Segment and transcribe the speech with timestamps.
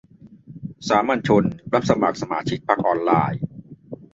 [0.87, 1.43] สามัญชน
[1.73, 3.41] รับสมัครสมาชิกพรรคออนไลน์